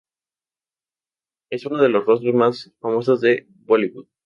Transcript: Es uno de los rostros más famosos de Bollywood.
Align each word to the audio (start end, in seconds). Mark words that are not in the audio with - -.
Es 1.51 1.67
uno 1.67 1.77
de 1.77 1.89
los 1.89 2.03
rostros 2.07 2.33
más 2.33 2.73
famosos 2.81 3.21
de 3.21 3.45
Bollywood. 3.67 4.07